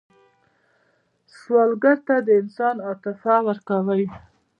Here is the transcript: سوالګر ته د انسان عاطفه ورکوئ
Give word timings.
سوالګر 1.37 1.97
ته 2.07 2.15
د 2.27 2.29
انسان 2.41 2.75
عاطفه 2.87 3.35
ورکوئ 3.47 4.05